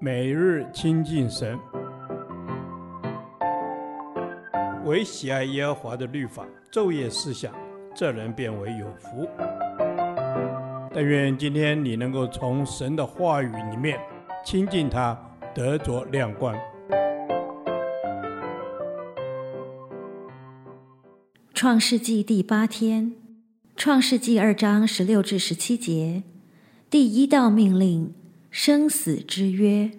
[0.00, 1.58] 每日亲近神，
[4.84, 7.54] 唯喜爱耶和华的律法，昼夜思想，
[7.94, 9.28] 这人便为有福。
[10.92, 13.98] 但愿今天你能够从神的话语里面
[14.44, 15.18] 亲近他，
[15.54, 16.54] 得着亮光。
[21.54, 23.14] 创世纪第八天，
[23.74, 26.22] 创世纪二章十六至十七节，
[26.90, 28.14] 第一道命令。
[28.56, 29.90] 生死之约。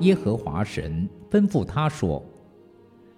[0.00, 2.20] 耶和华神吩咐他说：“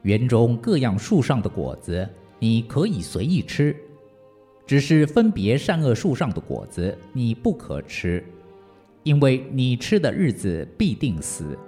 [0.04, 2.06] 园中各样树上的果子，
[2.38, 3.74] 你可以随意吃；
[4.66, 8.22] 只是分别善恶树上的果子，你不可吃，
[9.04, 11.58] 因为你吃的日子必定死。”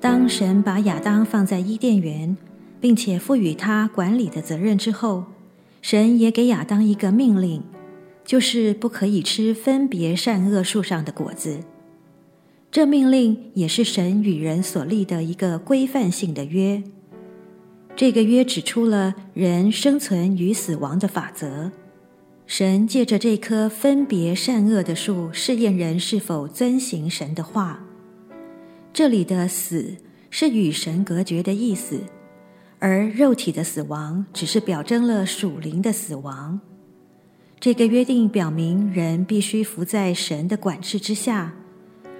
[0.00, 2.34] 当神把亚当放在伊甸园，
[2.80, 5.24] 并且赋予他管理的责任之后，
[5.82, 7.62] 神也给亚当一个命令，
[8.24, 11.60] 就是不可以吃分别善恶树上的果子。
[12.70, 16.82] 这命令也是神与人所立的一个规范性的约。
[17.94, 21.70] 这个约指出了人生存与死亡的法则。
[22.46, 27.84] 神借着这棵分别善恶的树，试验人是否遵行神的话。
[28.92, 29.96] 这里的死
[30.30, 32.00] 是与神隔绝的意思，
[32.78, 36.60] 而肉体的死亡只是表征了属灵的死亡。
[37.60, 41.54] 这个约定表明人必须服在神的管制之下，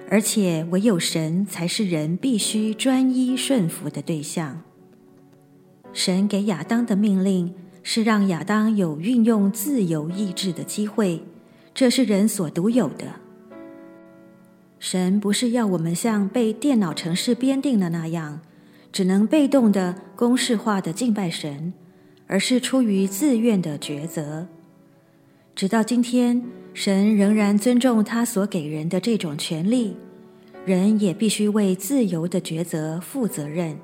[0.09, 4.61] 而且唯有神才是人必须专一顺服的对象。
[5.93, 11.23] 神给亚当的命令是让亚当有运用自由意志的机会，
[11.73, 13.20] 这是人所独有的。
[14.81, 18.41] 神不是要我们像被电脑程式编定的那样，
[18.91, 21.71] 只能被动的、公式化的敬拜神，
[22.25, 24.47] 而是出于自愿的抉择。
[25.53, 26.43] 直到今天，
[26.73, 29.95] 神仍然尊重他所给人的这种权利，
[30.65, 33.77] 人也必须为自由的抉择负责任。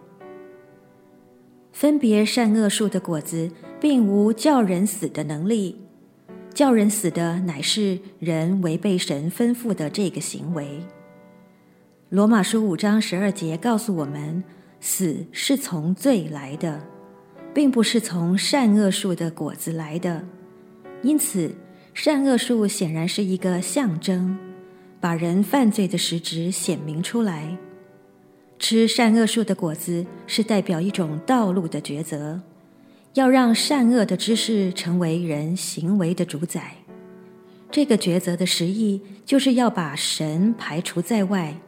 [1.71, 5.75] 分别善恶树的果子，并无叫人死的能力。
[6.57, 10.81] 叫人死的乃是人违背神吩咐的这个行为。
[12.09, 14.43] 罗马书五章十二节告诉我们，
[14.79, 16.81] 死是从罪来的，
[17.53, 20.25] 并不是从善恶树的果子来的。
[21.03, 21.53] 因此，
[21.93, 24.35] 善恶树显然是一个象征，
[24.99, 27.55] 把人犯罪的实质显明出来。
[28.57, 32.41] 吃善恶树的果子是代表一种道路的抉择。
[33.17, 36.75] 要让善恶的知识成为人行为的主宰，
[37.71, 41.59] 这个抉择的实意就是要把神排除在外。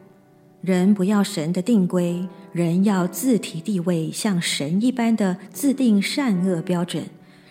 [0.60, 7.02] 人不要神的定规，人要自提地位，像神一般的自定善恶标准。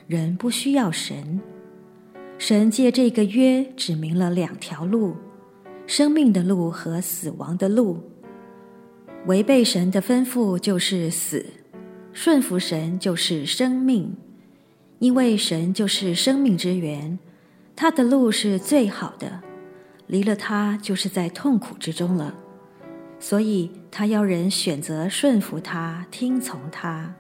[0.08, 1.42] 人不需要神。
[2.38, 5.18] 神借这个约指明了两条路：
[5.86, 8.02] 生命的路和死亡的路。
[9.26, 11.46] 违背神的吩咐就是死。
[12.22, 14.14] 顺服神就是生命，
[15.00, 17.18] 因为神就是生命之源，
[17.78, 19.40] 他的路是最好的，
[20.08, 22.36] 离了他就是在痛苦之中了，
[23.22, 27.16] 所以他要人选择顺服他，听从他。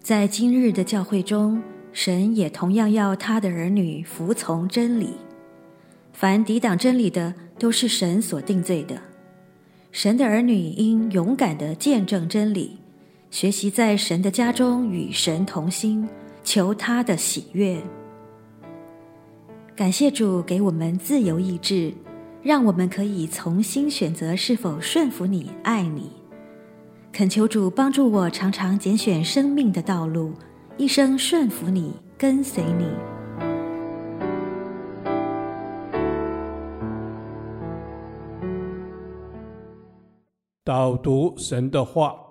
[0.00, 5.14] 在今日的教会中，神也同样要他的儿女服从真理，
[6.12, 9.00] 凡抵挡真理的，都是神所定罪的。
[9.92, 12.83] 神的儿女应勇敢地见证真理。
[13.34, 16.08] 学习在神的家中与神同心，
[16.44, 17.82] 求他的喜悦。
[19.74, 21.92] 感谢主给我们自由意志，
[22.44, 26.12] 让我们可以重新选择是否顺服你、爱你。
[27.12, 30.32] 恳求主帮助我，常常拣选生命的道路，
[30.76, 32.86] 一生顺服你、跟随你。
[40.62, 42.23] 导读神的话。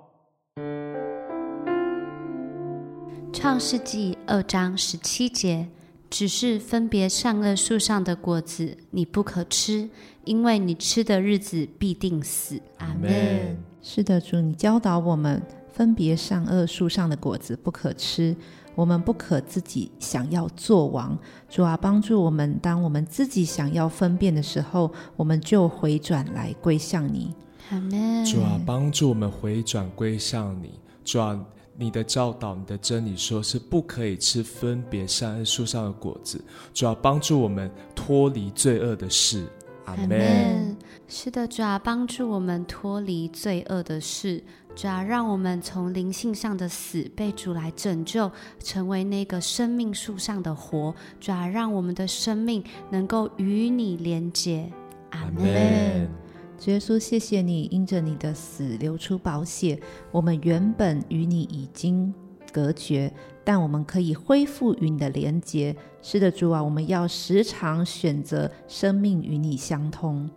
[3.44, 5.68] 创世纪二章十七节，
[6.10, 9.90] 只是分别善恶树上的果子，你不可吃，
[10.24, 12.62] 因为你吃的日子必定死。
[12.78, 13.62] 阿门。
[13.82, 15.44] 是的，主，你教导我们
[15.74, 18.34] 分别善恶树上的果子不可吃，
[18.76, 21.20] 我们不可自己想要做王。
[21.50, 27.36] 主啊，帮助我们，当我们自己想要分辨的时候，我们就回转来归向你。
[27.72, 28.24] 阿门。
[28.24, 30.80] 主啊，帮助我们回转归向你。
[31.04, 31.38] 主啊。
[31.76, 36.40] 你的教导，你的真理，说是不可以吃分别善恶树上的果子，
[36.74, 39.46] 主要帮助我们脱离罪恶的事，
[39.86, 40.78] 阿阿门。
[41.08, 44.42] 是的，主要，帮助我们脱离罪恶的事，
[44.76, 54.72] 主要，让我们从灵性上的死被主来拯救，成为那个生命树上的活，主要，让我们的生命能够与你连接。
[55.10, 56.23] 阿门。
[56.60, 59.78] 主耶稣，谢谢你，因着你的死流出宝血，
[60.12, 62.14] 我们原本与你已经
[62.54, 63.12] 隔绝，
[63.44, 65.76] 但我们可以恢复与你的连结。
[66.02, 70.30] 是的，主啊，我们要时常选择生命与你相通。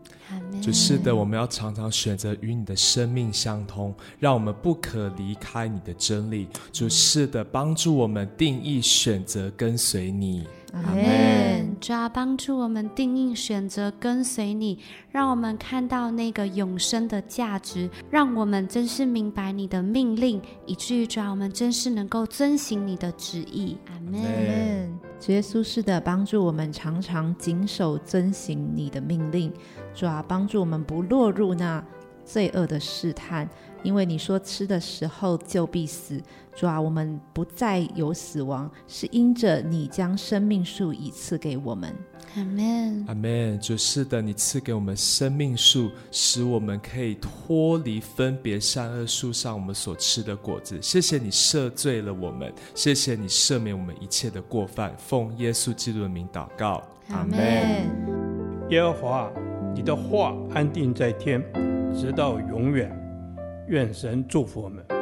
[0.61, 6.49] 主是的，我们要常常选择与你的生命相通，让我们不可离开你的真理。
[6.73, 10.45] 主是的，帮助我们定义选择跟随你。
[10.73, 11.77] 阿门。
[11.79, 14.79] 主要帮助我们定义选择跟随你，
[15.11, 23.77] 让我们看到那个永生的价值，让我们真是明白你的命令，以至于主要我们真是能够遵行你的旨意。
[23.89, 24.99] 阿门。
[25.21, 29.53] 主耶稣是的，帮助我们常常谨守遵行你的命令，
[29.95, 31.85] 主要帮助我们不落入那
[32.25, 33.49] 罪恶的试探。
[33.87, 36.21] 因为你说吃的时候就必死，
[36.57, 41.95] 主啊，我们不再有死亡，是因着你将生命树已赐给我们。
[42.35, 43.61] 阿门，阿门。
[43.61, 50.77] 主是的，你赐给我们生命树，使我们可以脱离分别善恶树上我们所吃的果子。
[50.83, 54.93] 谢谢你赦罪了我们，谢谢你赦免我们一切的过犯。
[54.99, 57.39] 奉耶稣基督的名祷告，阿门。
[58.71, 59.31] 耶和华，
[59.73, 61.41] 你的话安定在天，
[61.95, 63.06] 直到永远。
[63.69, 64.96] 愿神祝福我们。